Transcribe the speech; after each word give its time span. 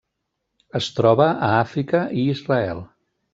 Es 0.79 0.87
troba 0.99 1.27
a 1.49 1.51
Àfrica 1.59 2.01
i 2.23 2.25
Israel. 2.37 2.83